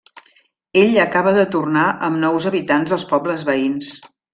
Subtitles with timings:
[0.83, 3.97] Ell acaba de tornar amb nous habitants dels pobles veïns.